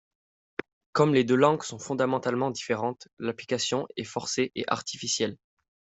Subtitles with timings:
[0.93, 5.37] Comme les deux langues sont fondamentalement différentes, l'application est forcée et artificielle.